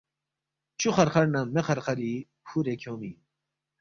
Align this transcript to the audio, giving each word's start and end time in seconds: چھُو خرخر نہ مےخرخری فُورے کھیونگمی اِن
چھُو 0.79 0.89
خرخر 0.97 1.25
نہ 1.33 1.39
مےخرخری 1.53 2.13
فُورے 2.47 2.73
کھیونگمی 2.81 3.09
اِن 3.15 3.21